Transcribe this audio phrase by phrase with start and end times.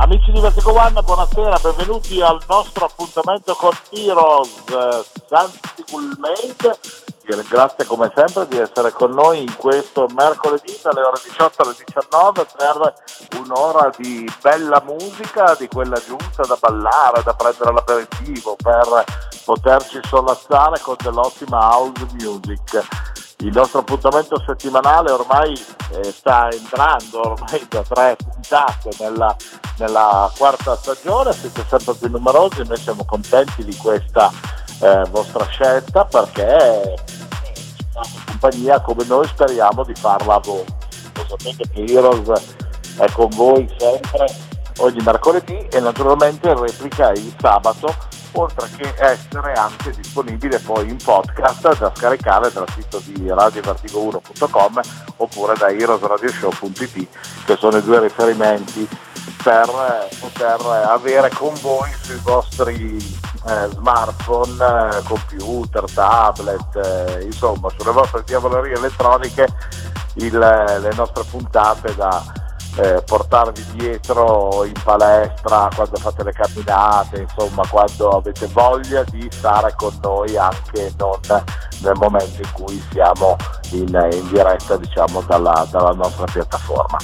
[0.00, 4.64] Amici di Vertigo One, buonasera, benvenuti al nostro appuntamento con Heroes.
[5.26, 6.78] Santi Gulmate
[7.24, 11.74] vi ringrazio come sempre di essere con noi in questo mercoledì dalle ore 18 alle
[11.84, 12.94] 19 per
[13.40, 19.04] un'ora di bella musica, di quella giusta da ballare, da prendere l'aperitivo, per
[19.44, 22.86] poterci sollazzare con dell'ottima house music.
[23.40, 29.36] Il nostro appuntamento settimanale ormai eh, sta entrando ormai da tre puntate nella,
[29.76, 34.32] nella, quarta stagione, siete sempre più numerosi, noi siamo contenti di questa
[34.80, 36.96] eh, vostra scelta perché
[38.26, 40.64] compagnia come noi speriamo di farla a voi.
[41.14, 42.56] Lo sapete che Heroes
[42.96, 44.26] è con voi sempre
[44.78, 47.94] ogni mercoledì e naturalmente replica il sabato
[48.32, 54.80] oltre che essere anche disponibile poi in podcast da scaricare dal sito di radiovertigo1.com
[55.16, 57.06] oppure da heroesradioshow.it
[57.44, 58.88] che sono i due riferimenti
[59.42, 67.68] per eh, poter avere con voi sui vostri eh, smartphone, eh, computer, tablet, eh, insomma
[67.76, 69.46] sulle vostre diavolerie elettroniche
[70.14, 72.22] il, le nostre puntate da
[72.78, 79.74] eh, portarvi dietro in palestra quando fate le camminate, insomma quando avete voglia di stare
[79.76, 81.18] con noi anche non
[81.80, 83.36] nel momento in cui siamo
[83.70, 86.98] in, in diretta diciamo dalla, dalla nostra piattaforma.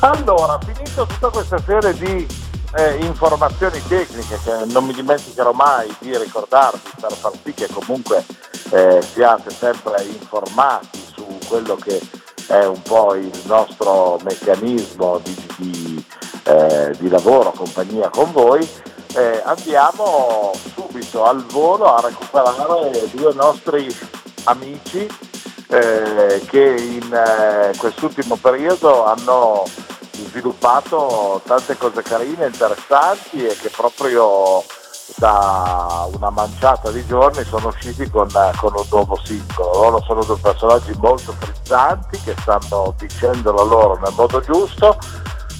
[0.00, 2.26] Allora, finito tutta questa serie di
[2.74, 8.24] eh, informazioni tecniche che non mi dimenticherò mai di ricordarvi per far sì che comunque
[8.70, 12.00] eh, siate sempre informati su quello che
[12.46, 16.04] è un po' il nostro meccanismo di, di,
[16.44, 18.68] eh, di lavoro, compagnia con voi,
[19.14, 23.94] eh, andiamo subito al volo a recuperare due nostri
[24.44, 25.06] amici
[25.68, 29.64] eh, che in eh, quest'ultimo periodo hanno
[30.10, 34.62] sviluppato tante cose carine, interessanti e che proprio
[35.16, 39.72] da una manciata di giorni sono usciti con, con un nuovo singolo.
[39.72, 44.98] Loro sono due personaggi molto frizzanti che stanno dicendo la loro nel modo giusto.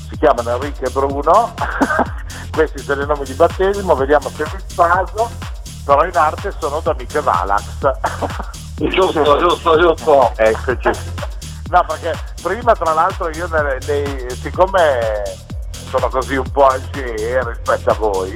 [0.08, 1.54] Si chiamano Enrico e Bruno,
[2.52, 5.30] questi sono i nomi di battesimo, vediamo se vi spaso,
[5.84, 7.62] però in arte sono da Miche Valax.
[8.76, 10.32] giusto, giusto, giusto.
[10.36, 10.90] Eccoci.
[11.72, 15.22] No, perché prima tra l'altro io nei, nei, siccome
[15.88, 18.34] sono così un po' algeri rispetto a voi,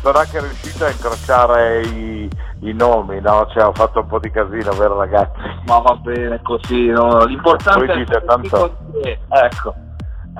[0.00, 3.46] sono anche riuscito a incrociare i, i nomi, no?
[3.52, 5.38] Cioè ho fatto un po' di casino, vero ragazzi?
[5.66, 7.24] Ma va bene così, no?
[7.24, 8.76] L'importante Voi dite, è tanto...
[9.28, 9.74] Ecco.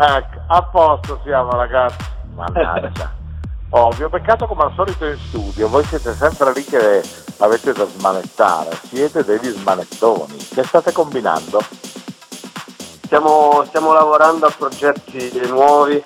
[0.00, 2.04] Ecco, a posto siamo ragazzi.
[2.34, 3.16] Mannaggia.
[3.70, 7.02] Oh, vi ho beccato come al solito in studio, voi siete sempre lì che
[7.40, 10.38] avete da smanettare, siete degli smanettoni.
[10.38, 11.60] Che state combinando?
[13.04, 16.02] Stiamo, stiamo lavorando a progetti nuovi,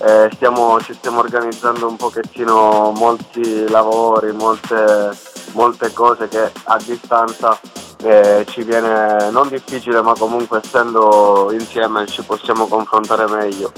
[0.00, 5.10] eh, stiamo, ci stiamo organizzando un pochettino molti lavori, molte,
[5.52, 7.58] molte cose che a distanza
[8.02, 13.72] eh, ci viene non difficile ma comunque essendo insieme ci possiamo confrontare meglio,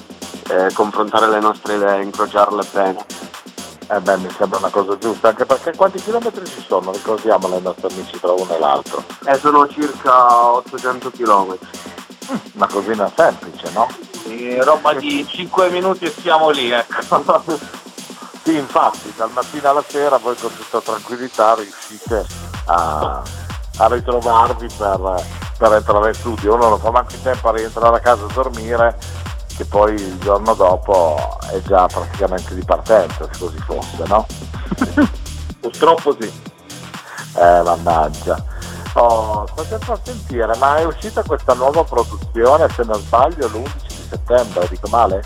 [0.50, 3.04] eh, confrontare le nostre idee, incrociarle bene.
[3.86, 6.90] Eh beh, mi sembra una cosa giusta, anche perché quanti chilometri ci sono?
[6.90, 9.04] Ricordiamolo ai nostri amici tra uno e l'altro.
[9.26, 11.68] Eh, sono circa 800 chilometri.
[12.54, 14.13] Una cosina semplice, no?
[14.36, 17.22] Sì, roba di 5 minuti e siamo lì, ecco.
[18.42, 22.26] sì, infatti, dal mattino alla sera voi con tutta tranquillità riuscite
[22.64, 23.22] a,
[23.78, 25.24] a ritrovarvi per,
[25.56, 26.54] per, entrare in studio.
[26.54, 28.98] Uno non fa manco in tempo a rientrare a casa a dormire,
[29.56, 34.26] che poi il giorno dopo è già praticamente di partenza, se così fosse, no?
[35.60, 36.42] Purtroppo sì.
[37.36, 38.44] Eh, mannaggia.
[38.94, 43.83] Oh, state a sentire, ma è uscita questa nuova produzione, se non sbaglio, l'11 di
[44.14, 45.22] settembre, dico male?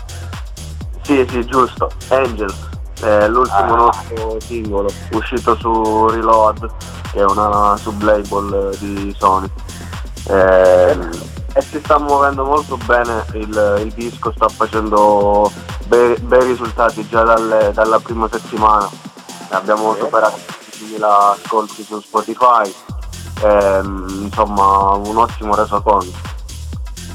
[1.01, 2.53] Sì, sì, giusto, Angel,
[3.01, 3.91] è l'ultimo Ah.
[3.91, 6.69] nostro singolo, uscito su Reload,
[7.11, 9.49] che è una sublabel di Sony.
[10.27, 10.97] Eh,
[11.53, 15.51] e si sta muovendo molto bene il, il disco, sta facendo
[15.87, 18.87] bei, bei risultati già dalle- dalla prima settimana.
[19.49, 20.01] Abbiamo Sì.
[20.01, 20.41] superato i
[20.77, 22.71] 10.000 ascolti su Spotify,
[23.41, 26.13] ehm, insomma un ottimo resoconto.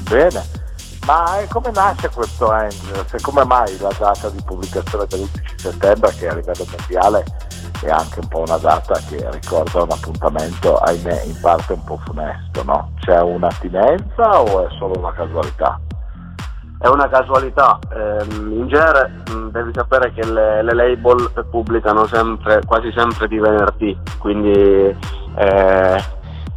[0.09, 0.63] Bene.
[1.05, 3.05] Ma come nasce questo Angel?
[3.05, 7.23] Se come mai la data di pubblicazione dell'11 settembre, che a livello mondiale
[7.83, 11.99] è anche un po' una data che ricorda un appuntamento, ahimè, in parte un po'
[12.03, 12.91] funesto, no?
[13.01, 15.79] C'è un'attinenza o è solo una casualità?
[16.79, 22.61] È una casualità, eh, in genere mh, devi sapere che le, le, label pubblicano sempre,
[22.65, 24.51] quasi sempre di venerdì, quindi
[25.37, 26.03] eh,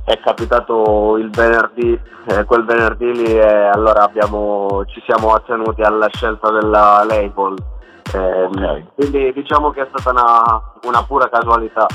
[0.08, 6.08] è capitato il venerdì, eh, quel venerdì lì e allora abbiamo, ci siamo attenuti alla
[6.08, 7.54] scelta della label.
[8.14, 8.86] Eh, okay.
[8.94, 11.86] Quindi diciamo che è stata una, una pura casualità.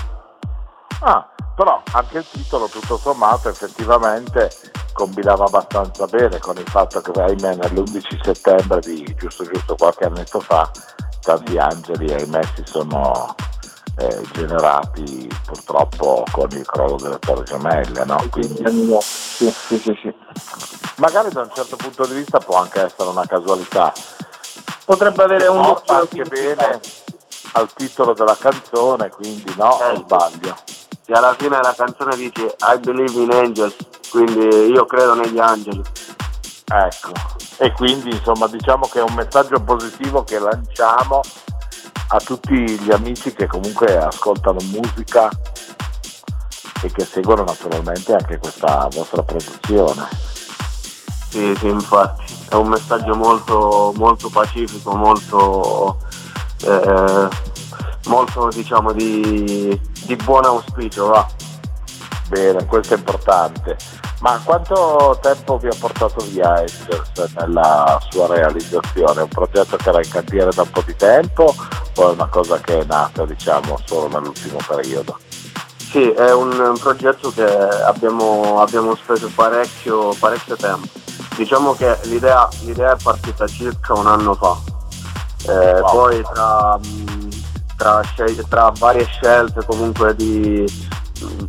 [1.01, 4.50] Ah, però anche il titolo tutto sommato effettivamente
[4.94, 10.39] combinava abbastanza bene con il fatto che ahimè nell'11 settembre di giusto giusto qualche annetto
[10.39, 10.69] fa
[11.21, 13.36] tanti angeli ahimè si sono
[13.98, 18.25] eh, generati purtroppo con il crollo delle torri gemelle no?
[18.30, 18.63] Quindi,
[19.01, 20.13] sì, sì, sì, sì.
[20.98, 23.94] magari da un certo punto di vista può anche essere una casualità
[24.86, 26.80] potrebbe avere un occhio anche bene
[27.54, 30.56] al titolo della canzone quindi no, eh, sbaglio
[31.06, 33.75] che alla fine la canzone dice I believe in angels
[34.13, 35.81] quindi io credo negli angeli.
[36.66, 37.12] Ecco,
[37.57, 41.22] e quindi insomma diciamo che è un messaggio positivo che lanciamo
[42.13, 45.30] a tutti gli amici che comunque ascoltano musica
[46.83, 50.07] e che seguono naturalmente anche questa vostra produzione.
[51.30, 55.98] Sì, sì, infatti, è un messaggio molto, molto pacifico, molto,
[56.65, 57.27] eh,
[58.06, 61.27] molto diciamo di, di buon auspicio, va.
[62.27, 63.75] Bene, questo è importante.
[64.24, 69.20] Ma quanto tempo vi ha portato via Angels nella sua realizzazione?
[69.20, 71.54] È un progetto che era in cantiere da un po' di tempo
[71.96, 75.20] o è una cosa che è nata diciamo solo nell'ultimo periodo?
[75.75, 80.88] Sì, è un, un progetto che abbiamo, abbiamo speso parecchio, parecchio, tempo.
[81.36, 84.56] Diciamo che l'idea, l'idea, è partita circa un anno fa.
[85.52, 85.92] Eh, wow.
[85.92, 86.80] Poi tra,
[87.76, 88.02] tra,
[88.48, 90.66] tra varie scelte comunque di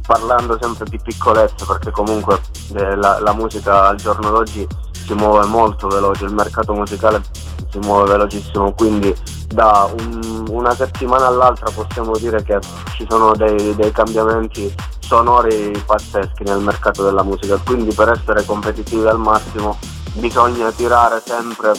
[0.06, 2.40] parlando sempre di piccolezze perché comunque
[2.74, 7.22] eh, la, la, musica al giorno d'oggi si muove molto veloce, il mercato musicale
[7.70, 9.14] si muove velocissimo, quindi
[9.48, 12.58] da un, una settimana all'altra possiamo dire che
[12.94, 19.06] ci sono dei, dei cambiamenti sonori pazzeschi nel mercato della musica, quindi per essere competitivi
[19.06, 19.78] al massimo
[20.14, 21.72] bisogna tirare sempre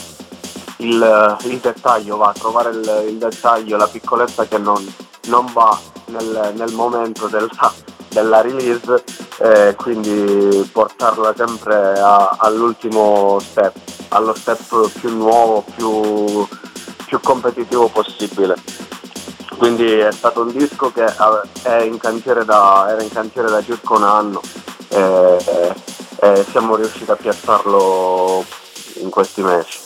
[0.78, 4.84] il, il dettaglio, va, trovare il, il, dettaglio, la piccolezza che non,
[5.28, 5.78] non va
[6.08, 7.74] nel, nel momento della,
[8.10, 9.04] della release,
[9.40, 13.74] eh, quindi portarla sempre a, all'ultimo step,
[14.10, 16.48] allo step più nuovo, più,
[17.06, 18.56] più competitivo possibile.
[19.58, 21.06] Quindi è stato un disco che
[21.86, 21.98] in
[22.46, 24.42] da, era in cantiere da circa un anno
[24.90, 25.38] e,
[26.20, 28.44] e siamo riusciti a piazzarlo
[28.96, 29.85] in questi mesi.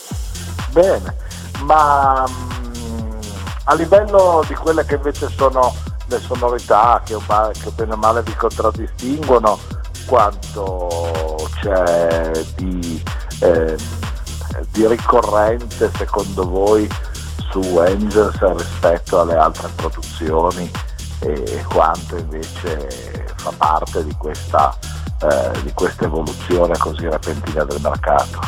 [0.72, 1.16] Bene,
[1.62, 3.20] ma mh, mm,
[3.64, 5.74] a livello di quelle che invece sono
[6.06, 9.58] le sonorità che, che bene o male vi contraddistinguono,
[10.06, 13.02] quanto c'è di,
[13.40, 13.76] eh,
[14.72, 16.88] di ricorrente secondo voi
[17.50, 20.70] su Angels rispetto alle altre produzioni
[21.20, 24.76] e quanto invece fa parte di questa,
[25.22, 28.38] eh, di questa evoluzione così repentina del mercato.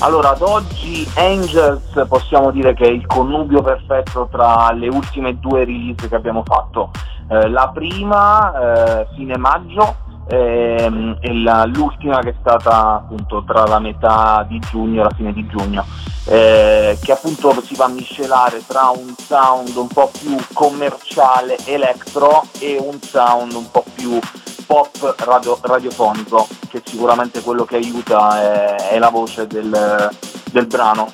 [0.00, 5.64] Allora, ad oggi Angels possiamo dire che è il connubio perfetto tra le ultime due
[5.64, 6.90] release che abbiamo fatto.
[7.28, 9.96] Eh, la prima, eh, fine maggio,
[10.28, 15.14] ehm, e la, l'ultima che è stata appunto tra la metà di giugno e la
[15.14, 15.84] fine di giugno,
[16.26, 22.44] eh, che appunto si va a miscelare tra un sound un po' più commerciale electro
[22.58, 24.18] e un sound un po' più
[24.66, 30.10] pop radio, radiofonico, che sicuramente quello che aiuta è, è la voce del,
[30.50, 31.12] del, brano.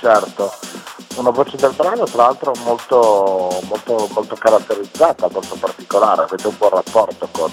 [0.00, 0.52] Certo,
[1.16, 6.70] una voce del brano tra l'altro molto, molto, molto caratterizzata, molto particolare, avete un buon
[6.70, 7.52] rapporto con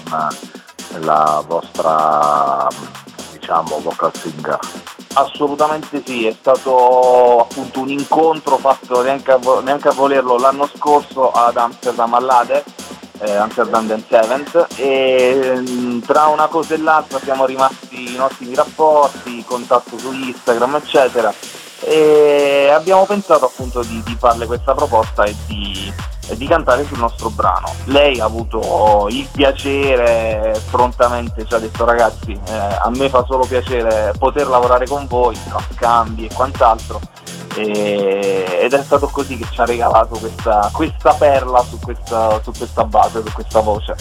[1.00, 2.68] la vostra
[3.32, 4.58] diciamo vocal singer.
[5.14, 11.30] Assolutamente sì, è stato appunto un incontro fatto neanche a, neanche a volerlo l'anno scorso
[11.30, 12.64] ad Amsterdam all'Ade
[13.22, 18.54] eh, Amsterdam and Seventh e mm, tra una cosa e l'altra siamo rimasti in ottimi
[18.54, 21.32] rapporti, contatto su Instagram eccetera
[21.84, 25.92] e abbiamo pensato appunto di, di farle questa proposta e di,
[26.28, 27.72] e di, cantare sul nostro brano.
[27.84, 33.44] Lei ha avuto il piacere prontamente, ci ha detto ragazzi eh, a me fa solo
[33.44, 37.00] piacere poter lavorare con voi, tra scambi e quant'altro
[37.54, 42.84] ed è stato così che ci ha regalato questa, questa perla su questa, su questa
[42.84, 43.94] base, su questa voce.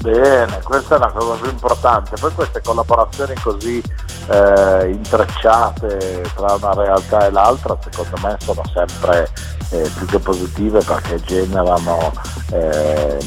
[0.00, 2.16] Bene, questa è la cosa più importante.
[2.18, 3.82] Poi queste collaborazioni così
[4.28, 9.28] eh, intrecciate tra una realtà e l'altra secondo me sono sempre
[9.70, 12.12] eh, più che positive perché generano
[12.52, 13.18] eh,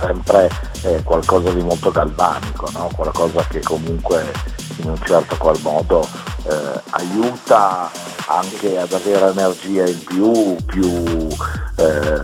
[0.00, 0.50] sempre
[1.02, 2.90] qualcosa di molto galvanico, no?
[2.94, 4.30] qualcosa che comunque
[4.76, 6.06] in un certo qual modo
[6.46, 7.90] eh, aiuta
[8.26, 11.28] anche ad avere energia in più, più
[11.76, 12.22] eh,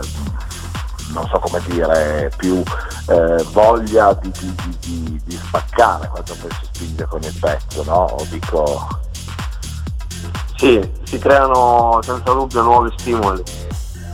[1.13, 2.63] non so come dire, più
[3.11, 8.17] eh, voglia di, di, di, di, spaccare quando poi si spinge con il pezzo, no?
[8.31, 8.87] Dico...
[10.55, 13.43] Sì, si creano senza dubbio nuovi stimoli.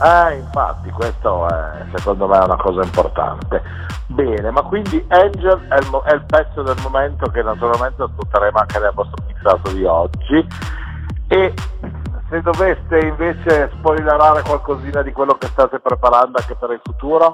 [0.01, 3.61] Eh, infatti, questo è secondo me una cosa importante.
[4.07, 8.79] Bene, ma quindi Angel è il, è il pezzo del momento che naturalmente ascolteremo anche
[8.79, 10.47] nel vostro mixato di oggi.
[11.27, 11.53] E
[12.29, 17.29] se doveste invece spoilerare qualcosina di quello che state preparando anche per il futuro?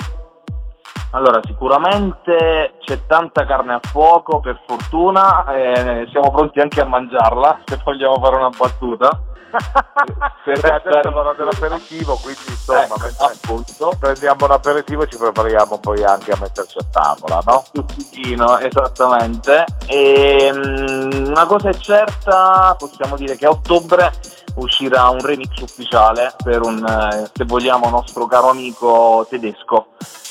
[1.13, 7.61] Allora, sicuramente c'è tanta carne a fuoco, per fortuna, eh, siamo pronti anche a mangiarla,
[7.65, 9.21] se vogliamo fare una battuta.
[10.43, 15.77] per Beh, adesso l'ora dell'aperitivo, quindi insomma, ecco, appunto, prendiamo un aperitivo e ci prepariamo
[15.77, 17.63] poi anche a metterci a tavola, no?
[17.63, 19.65] Stuzzichino, esattamente.
[19.85, 24.11] E, um, una cosa è certa, possiamo dire che a ottobre
[24.55, 29.87] uscirà un remix ufficiale per un, eh, se vogliamo, nostro caro amico tedesco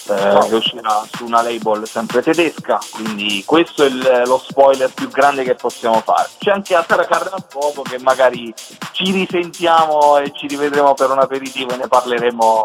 [0.08, 5.08] eh, che uscirà su una label sempre tedesca, quindi questo è il, lo spoiler più
[5.08, 6.28] grande che possiamo fare.
[6.38, 8.52] C'è anche altra carne a fuoco che magari
[8.92, 12.62] ci risentiamo e ci rivedremo per un aperitivo e ne parleremo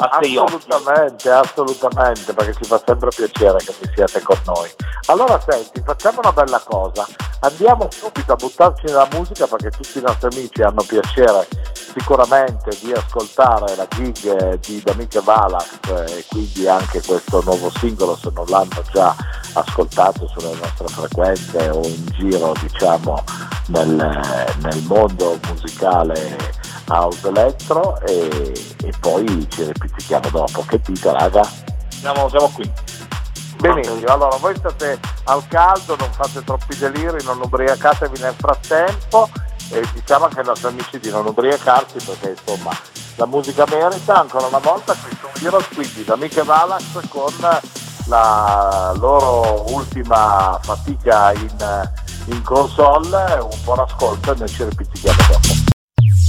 [0.00, 4.70] Assolutamente, assolutamente, perché ci fa sempre piacere che vi siate con noi.
[5.06, 7.04] Allora senti, facciamo una bella cosa,
[7.40, 12.92] andiamo subito a buttarci nella musica perché tutti i nostri amici hanno piacere sicuramente di
[12.92, 18.82] ascoltare la gig di D'Amiche Valax e quindi anche questo nuovo singolo se non l'hanno
[18.92, 19.16] già
[19.54, 23.24] ascoltato sulle nostre frequenze o in giro diciamo
[23.68, 23.88] nel,
[24.58, 26.36] nel mondo musicale
[26.88, 28.52] house electro e,
[28.84, 30.64] e, poi ci ripetiamo dopo.
[30.66, 31.42] Che dite raga?
[31.88, 32.70] Siamo, siamo qui.
[33.58, 39.28] Benissimo, allora voi state al caldo, non fate troppi deliri, non ubriacatevi nel frattempo
[39.70, 42.70] e diciamo anche ai nostri amici di non ubriacarsi perché insomma
[43.16, 47.32] la musica merita ancora una volta questo Heroes quindi da Miche Valax con
[48.06, 51.90] la loro ultima fatica in,
[52.26, 55.67] in console un buon ascolto e noi ci ripetiamo dopo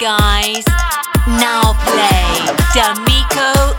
[0.00, 0.64] Guys.
[1.28, 2.24] Now play
[2.72, 3.76] D'Amico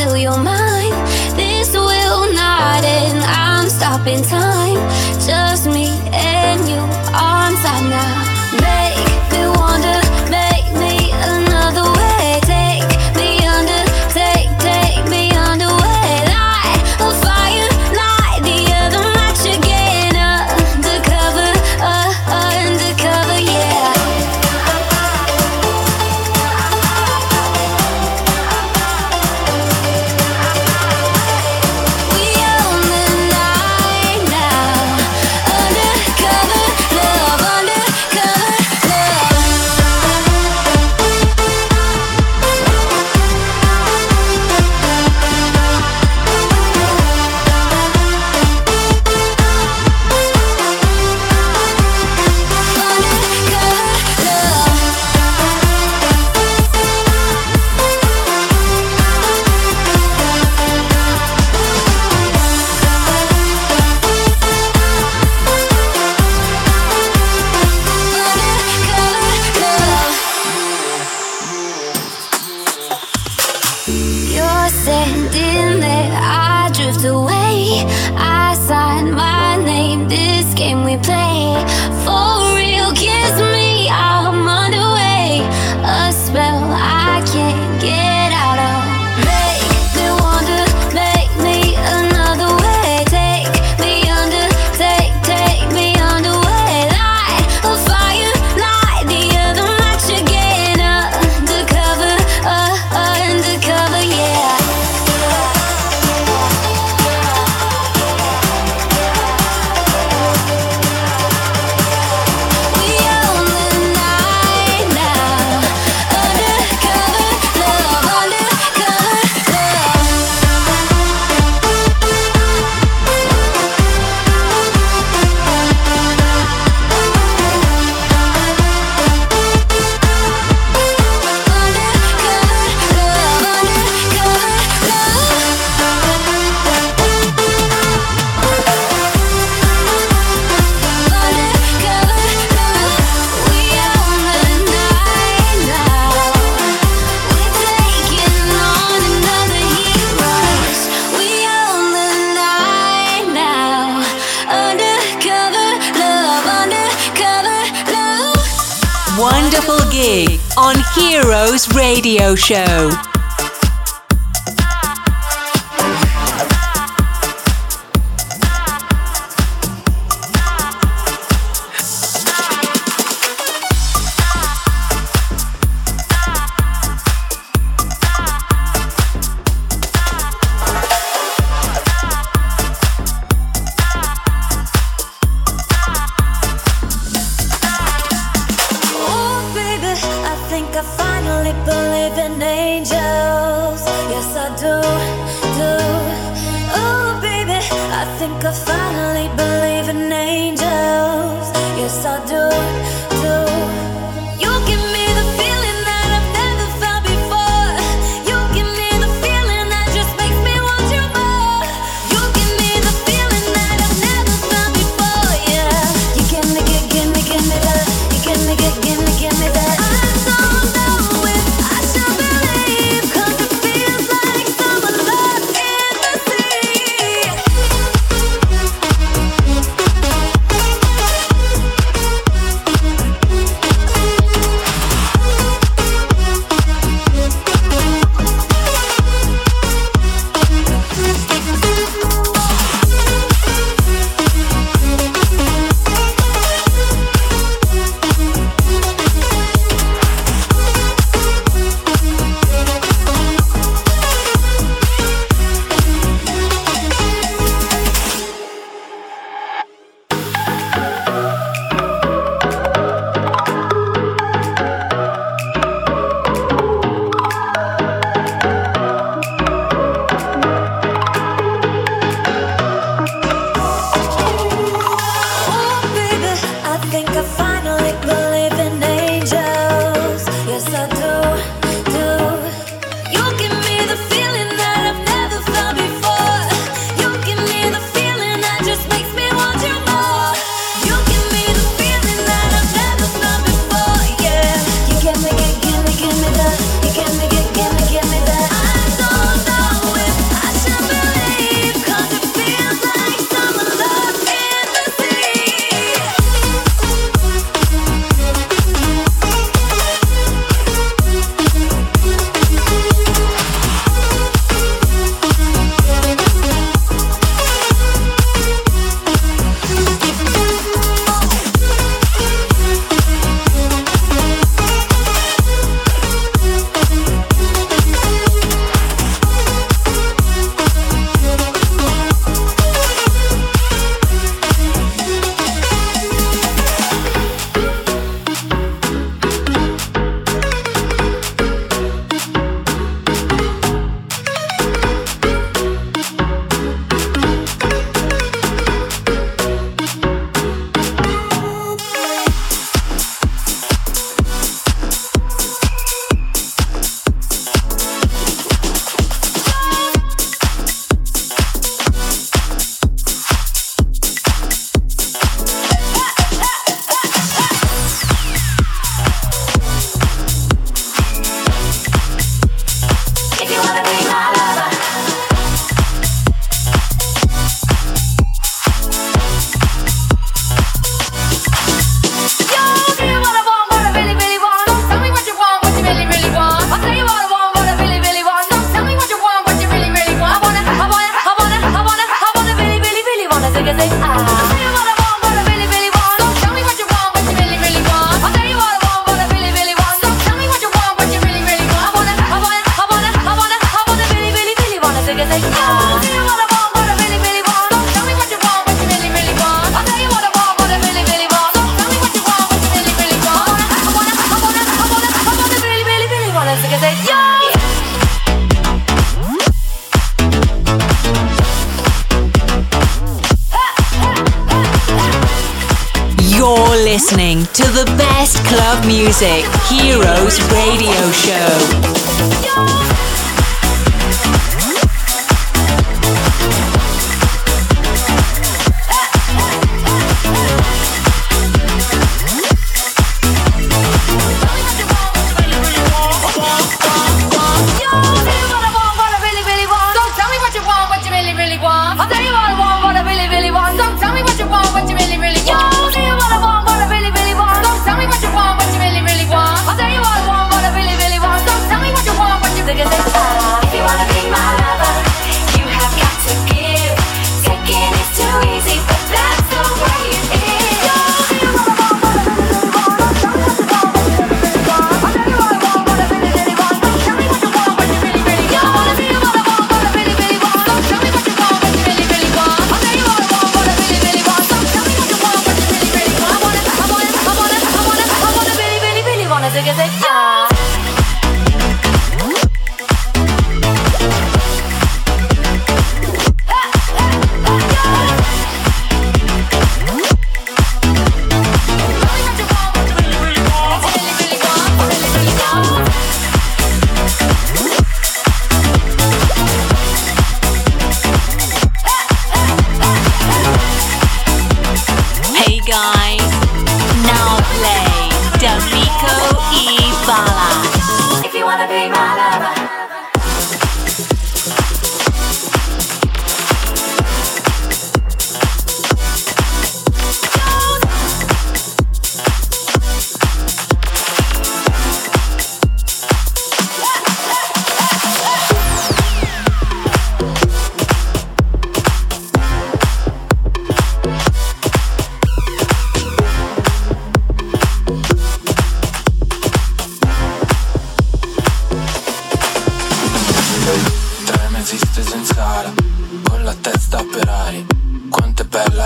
[0.00, 0.26] E.
[0.26, 0.30] Bala.
[4.10, 4.59] in time,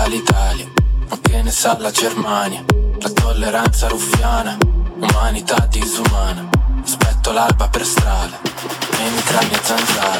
[0.05, 0.67] dall'Italia,
[1.09, 2.63] ma che ne sa la Germania?
[2.99, 4.55] La tolleranza ruffiana,
[4.99, 6.47] umanità disumana,
[6.83, 10.19] aspetto l'alba per strada, e mi cambia zanzara.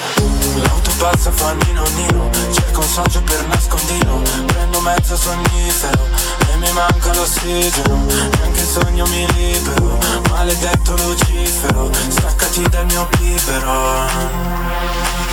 [0.56, 6.08] L'auto passa fa nino nino, cerco un socio per nascondino, prendo mezzo sonnifero,
[6.52, 15.25] e mi manca l'ossigeno, neanche il sogno mi libero, maledetto Lucifero, staccati dal mio libero.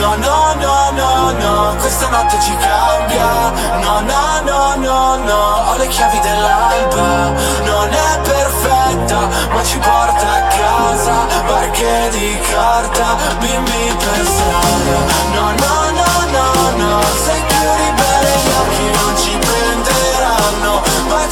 [0.00, 3.52] No, no, no, no, no, questa notte ci cambia.
[3.80, 7.32] No, no, no, no, no, ho le chiavi dell'alba.
[7.64, 9.18] Non è perfetta,
[9.52, 11.26] ma ci porta a casa.
[11.46, 14.98] Barche di carta, bimbi per strada.
[15.34, 20.82] No, no, no, no, no, sei più ribelle Gli occhi non ci prenderanno.
[21.08, 21.22] Ma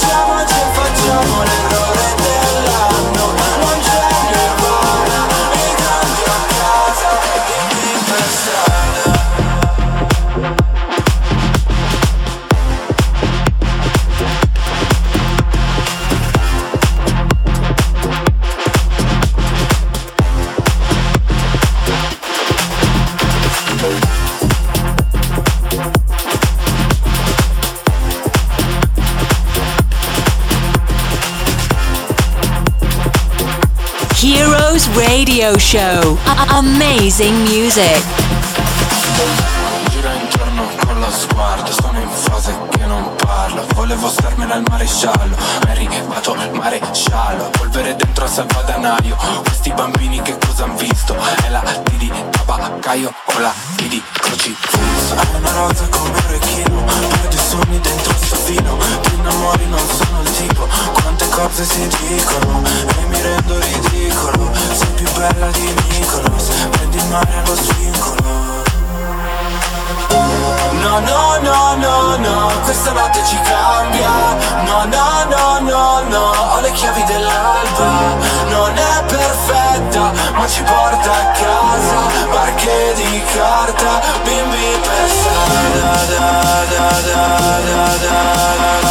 [34.85, 36.19] radio show.
[36.27, 38.03] A- amazing music.
[39.91, 43.65] Gira intorno con lo sguardo, sono in fase che non parlo.
[43.75, 45.35] Volevo starmene al maresciallo,
[45.67, 47.51] è arrivato il maresciallo.
[47.51, 49.17] Polvere dentro al salvadanaio.
[49.45, 51.17] Questi bambini che cosa han visto?
[51.43, 55.15] È la T di tabaccaio o la T di crocifisso.
[55.15, 58.77] È una rosa come un orecchino, poi sogni dentro sto vino.
[58.77, 60.69] Ti innamori, non sono il tipo.
[60.93, 62.56] Quante cose si dicono
[67.17, 68.65] mare allo svincolo.
[70.83, 74.09] No, no, no, no, no, questa notte ci cambia
[74.65, 78.17] No, no, no, no, no, ho le chiavi dell'alba
[78.49, 81.99] Non è perfetta, ma ci porta a casa
[82.31, 88.86] Barche di carta, bimbi per strada da da da da da da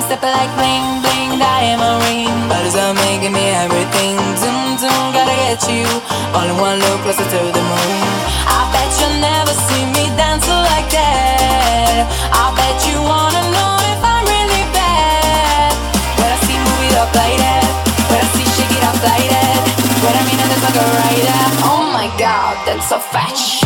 [0.00, 2.32] I'm stepping like bling bling diamond ring.
[2.48, 4.16] Bodies are making me everything.
[4.40, 5.84] Zoom zoom, gotta get you.
[6.32, 8.00] All in one look, closer to the moon.
[8.48, 12.08] I bet you'll never see me dancing like that.
[12.32, 15.76] I bet you wanna know if I'm really bad.
[16.16, 17.68] When I see move it up like that.
[18.08, 19.60] When I see shake it up like that.
[20.00, 21.40] When I mean it, it's like a rider.
[21.68, 23.60] Oh my god, that's so fetch.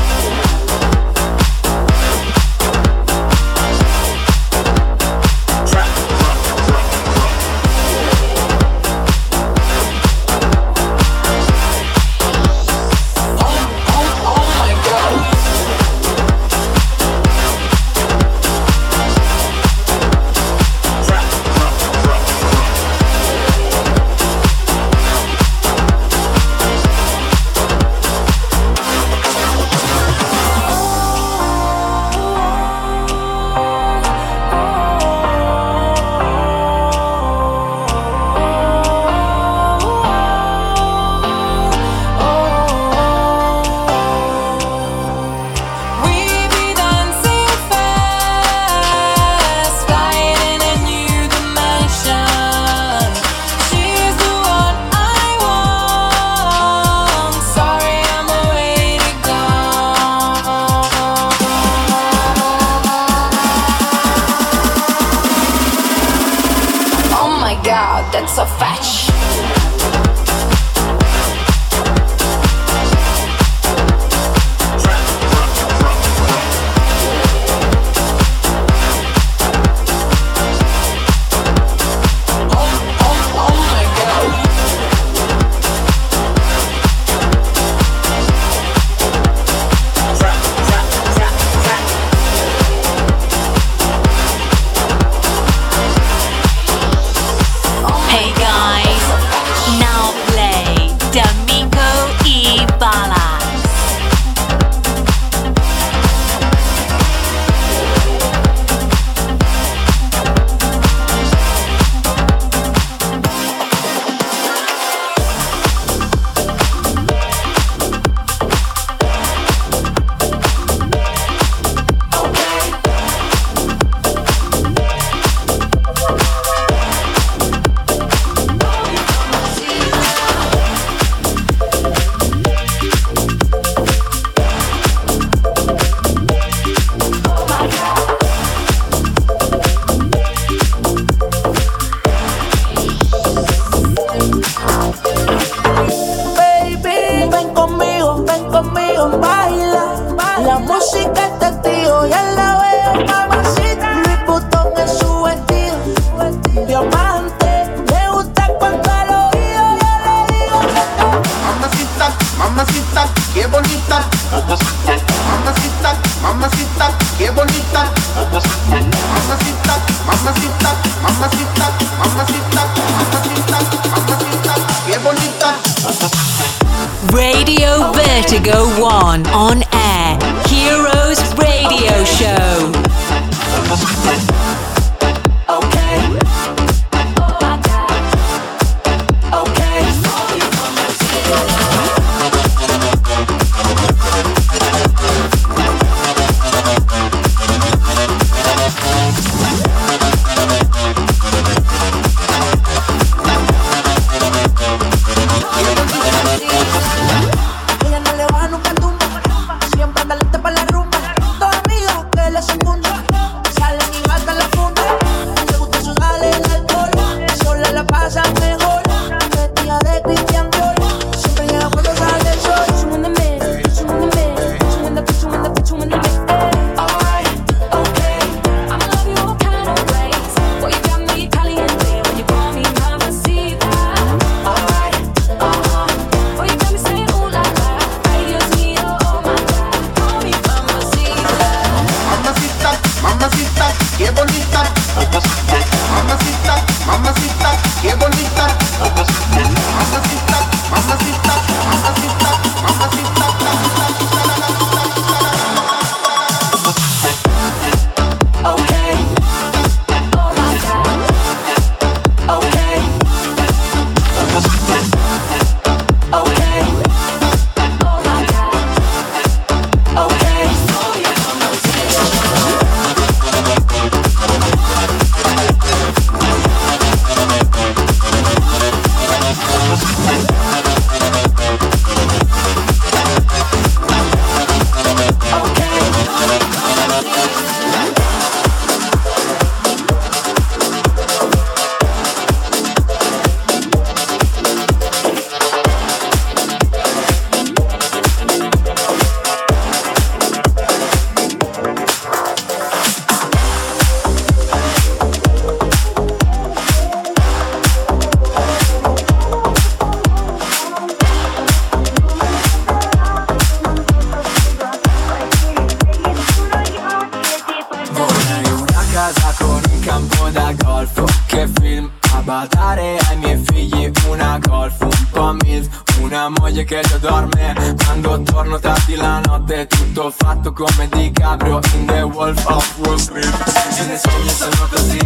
[319.95, 321.05] campo da golf.
[321.27, 323.91] Che film a badare ai miei figli?
[324.09, 327.77] Una golf, un po' milf Una moglie che già dorme.
[327.85, 332.97] Quando torno tardi la notte Tutto fatto come di Caprio In The Wolf of Wall
[332.97, 333.25] Street.
[333.25, 334.99] I miei sogni sono così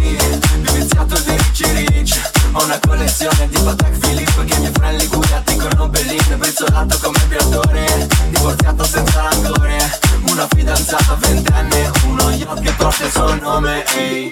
[0.61, 5.55] Viviziato di Ricci Rich Ho una collezione di Patek Philippe Che mia friend Liguria ti
[5.55, 10.08] con un bellino Brizzolato come Briatore Divorziato senza rancore.
[10.27, 14.31] Una fidanzata ventenne Uno yacht che troppo il suo nome Ehi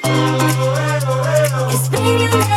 [1.91, 2.57] hey.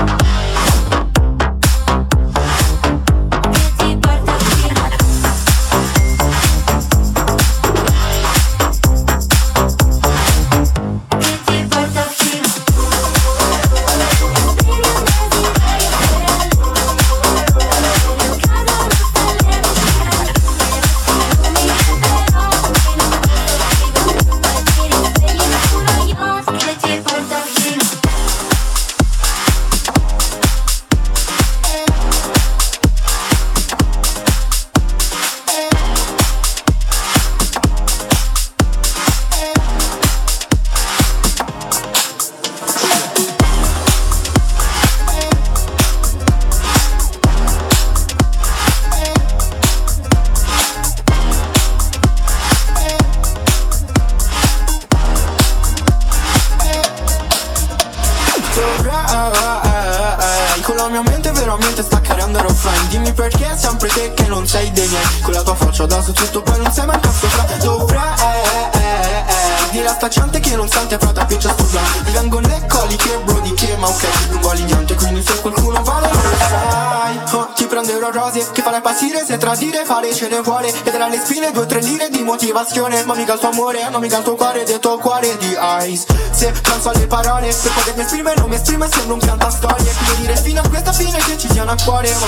[80.21, 80.67] ce ne vuole.
[80.67, 83.03] E tra le spine due o tre lire di motivazione.
[83.05, 85.57] Ma mica il tuo amore, ma mica il tuo cuore Detto cuore di
[85.87, 86.05] ice.
[86.31, 89.91] Se canso alle parole Se potermi esprimere non mi esprime Sembra un pianta storie.
[89.91, 92.25] Quindi dire fino a questa fine che ci tiene a cuore Ma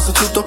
[0.00, 0.41] sostituto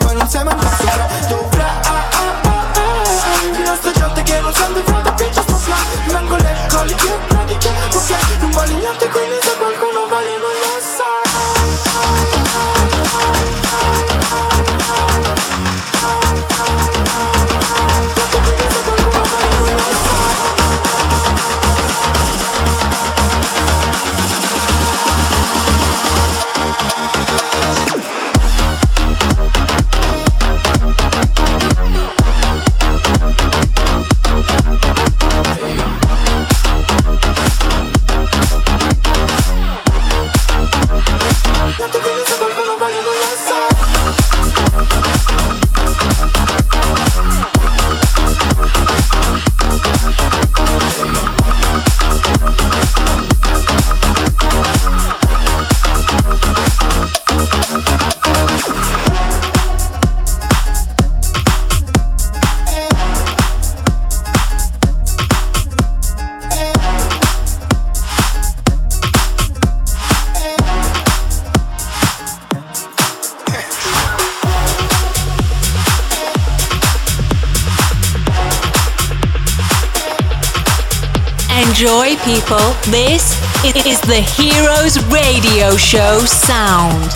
[82.36, 83.39] people, this
[83.86, 87.11] is the Heroes Radio Show sound.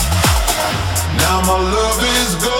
[1.18, 2.59] Now my love is gone.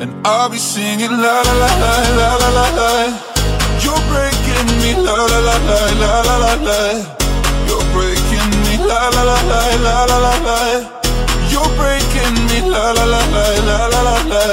[0.00, 2.90] And I'll be singing la la la la la la la la.
[3.84, 6.80] You're breaking me la la la la la la la la.
[7.68, 10.58] You're breaking me la la la la la la la la.
[11.52, 14.44] You're breaking me la la la la la la la la.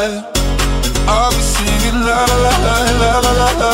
[1.08, 3.74] I'll be singing la la la la la la la la.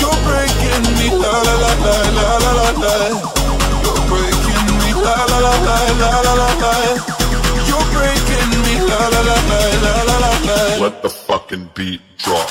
[0.00, 2.96] You're breaking me la la la la la la la la.
[3.84, 7.19] You're breaking me la la la la la la la la.
[10.80, 12.50] Let the fucking beat drop.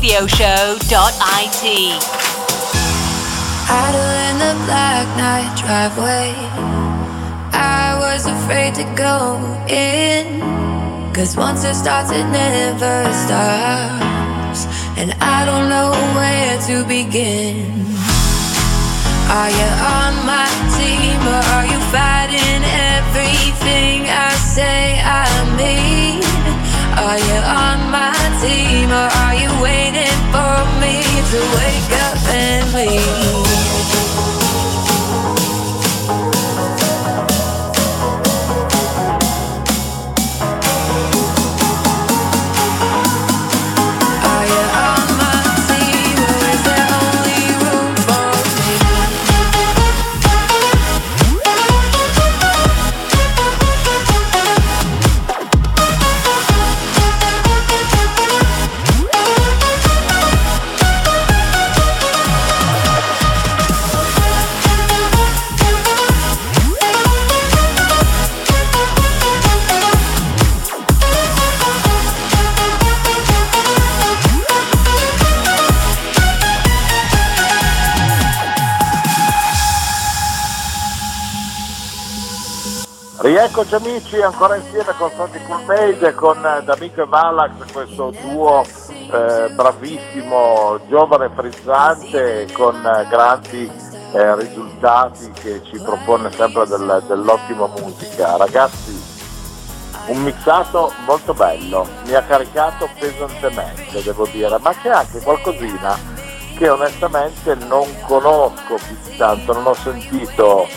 [0.00, 2.00] www.heroesradioshow.it.
[3.68, 6.32] Idle in the black night driveway.
[7.52, 9.36] I was afraid to go
[9.68, 10.40] in.
[11.12, 14.64] Cause once it starts, it never stops.
[14.96, 17.84] And I don't know where to begin.
[19.28, 19.68] Are you
[20.00, 20.48] on my
[20.80, 22.64] team or are you fighting
[22.96, 25.28] everything I say I
[25.60, 26.24] mean?
[26.98, 29.89] Are you on my team or are you waiting
[30.90, 33.49] me to wake up and leave?
[83.40, 88.62] Rieccoci amici, ancora insieme con Santi Coolmade e con eh, D'Amico e Valax, questo duo
[88.62, 93.72] eh, bravissimo, giovane, frizzante, con eh, grandi
[94.12, 98.36] eh, risultati che ci propone sempre del- dell'ottima musica.
[98.36, 99.02] Ragazzi,
[100.08, 105.96] un mixato molto bello, mi ha caricato pesantemente, devo dire, ma c'è anche qualcosina
[106.58, 110.68] che onestamente non conosco più di tanto, non ho sentito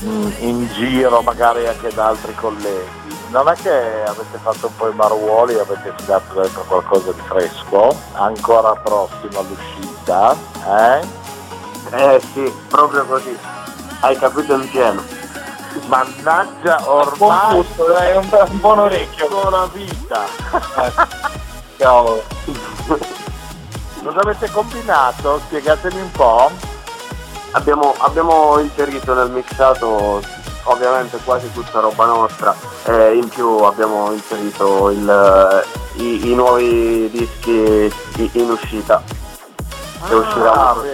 [0.00, 3.04] in giro magari anche da altri colleghi.
[3.28, 7.20] Non è che avete fatto un po' i maruoli e avete tirato dentro qualcosa di
[7.26, 11.24] fresco, ancora prossimo all'uscita, eh?
[11.90, 13.36] Eh sì, proprio così.
[14.00, 15.02] Hai capito in pieno.
[15.86, 17.64] Mannaggia, ormai
[18.08, 19.28] è un, un buon orecchio.
[19.28, 20.24] ancora vita.
[21.76, 22.22] Cavolo.
[24.02, 25.40] Cosa avete combinato?
[25.46, 26.50] Spiegatemi un po'.
[27.52, 30.20] Abbiamo, abbiamo inserito nel mixato
[30.64, 35.64] ovviamente quasi tutta roba nostra e in più abbiamo inserito il,
[35.96, 37.92] i, i nuovi dischi
[38.32, 39.02] in uscita
[40.06, 40.84] che Ah, usciranno.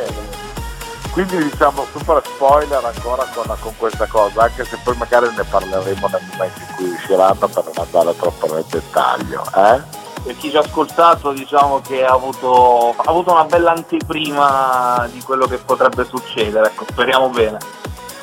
[1.13, 6.09] Quindi diciamo super spoiler ancora con, con questa cosa, anche se poi magari ne parleremo
[6.09, 9.43] nel momento in cui usciranno per non andare troppo nel dettaglio.
[9.55, 9.81] Eh?
[10.23, 15.21] Per chi ci ha ascoltato diciamo che ha avuto, ha avuto una bella anteprima di
[15.21, 17.59] quello che potrebbe succedere, ecco, speriamo bene.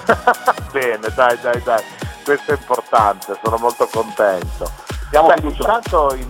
[0.72, 1.84] Bene, dai, dai, dai,
[2.24, 4.72] questo è importante, sono molto contento.
[5.10, 6.30] Siamo Beh, intanto in,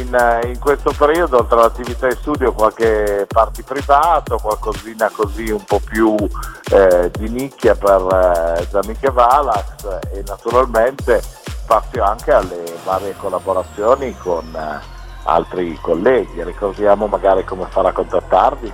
[0.00, 5.62] in, eh, in questo periodo, oltre all'attività di studio, qualche party privato, qualcosina così un
[5.64, 6.16] po' più
[6.70, 8.00] eh, di nicchia per
[8.58, 11.22] eh, Zamiche Valax e naturalmente
[11.62, 14.91] spazio anche alle varie collaborazioni con eh,
[15.24, 16.42] altri colleghi.
[16.42, 18.72] Ricordiamo magari come fare a contattarvi.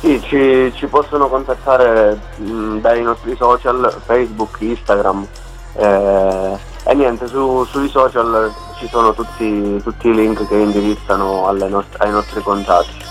[0.00, 5.26] Sì, ci, ci possono contattare mh, dai nostri social, Facebook, Instagram
[5.74, 11.96] eh, e niente, su- sui social ci sono tutti, tutti i link che indirizzano nost-
[11.98, 13.04] ai nostri contatti.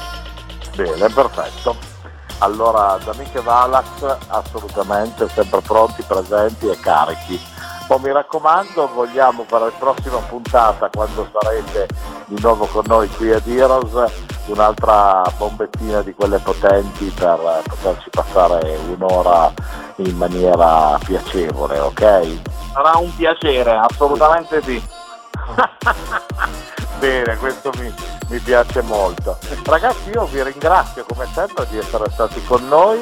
[0.75, 1.75] Bene, perfetto.
[2.39, 7.39] Allora, da Miche Valax assolutamente sempre pronti, presenti e carichi.
[7.87, 11.87] Poi mi raccomando, vogliamo per la prossima puntata, quando sarete
[12.25, 14.11] di nuovo con noi qui ad Heroes,
[14.47, 19.53] un'altra bombettina di quelle potenti per poterci passare un'ora
[19.97, 22.41] in maniera piacevole, ok?
[22.73, 24.83] Sarà un piacere, assolutamente sì.
[26.99, 27.93] Bene, questo mi,
[28.29, 29.37] mi piace molto.
[29.65, 32.99] Ragazzi, io vi ringrazio come sempre di essere stati con noi,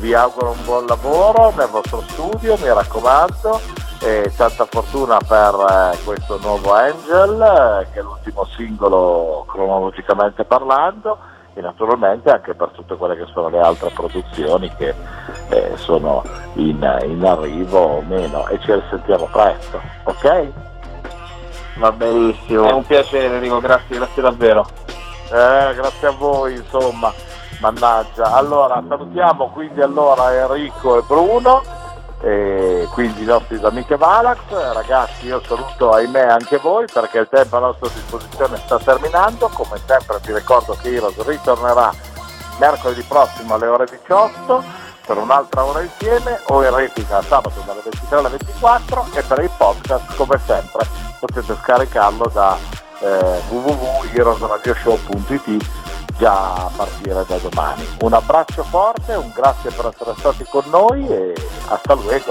[0.00, 3.60] vi auguro un buon lavoro nel vostro studio, mi raccomando,
[4.02, 5.54] e tanta fortuna per
[5.94, 11.18] eh, questo nuovo Angel, eh, che è l'ultimo singolo cronologicamente parlando,
[11.54, 14.94] e naturalmente anche per tutte quelle che sono le altre produzioni che
[15.48, 16.22] eh, sono
[16.54, 20.48] in, in arrivo o meno, e ci risentiamo presto, ok?
[21.80, 22.68] Va benissimo.
[22.68, 24.68] È un piacere Enrico, grazie, grazie davvero.
[25.32, 27.10] Eh, grazie a voi, insomma,
[27.60, 28.34] mannaggia.
[28.34, 31.62] Allora, salutiamo quindi allora Enrico e Bruno,
[32.20, 34.40] e quindi i nostri amici Valax.
[34.50, 39.48] Ragazzi, io saluto ahimè anche voi perché il tempo a nostra disposizione sta terminando.
[39.48, 41.90] Come sempre vi ricordo che Heroes ritornerà
[42.58, 44.62] mercoledì prossimo alle ore 18.
[45.10, 49.50] Per un'altra ora insieme o in replica sabato dalle 23 alle 24 e per il
[49.56, 50.86] podcast come sempre
[51.18, 52.56] potete scaricarlo da
[53.00, 55.68] eh, www.heroesradioshow.it
[56.16, 57.84] già a partire da domani.
[58.02, 61.34] Un abbraccio forte, un grazie per essere stati con noi e
[61.66, 62.30] hasta luego.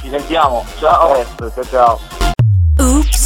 [0.00, 1.22] Ci sentiamo, ciao.
[1.36, 2.00] Ciao ciao.
[2.78, 3.25] Oops,